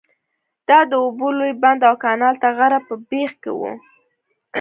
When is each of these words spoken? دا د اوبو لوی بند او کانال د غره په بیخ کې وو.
دا 0.67 0.79
د 0.91 0.93
اوبو 1.03 1.27
لوی 1.37 1.53
بند 1.63 1.81
او 1.89 1.95
کانال 2.03 2.35
د 2.39 2.45
غره 2.57 2.79
په 2.87 2.93
بیخ 3.09 3.31
کې 3.41 3.51
وو. 3.59 3.71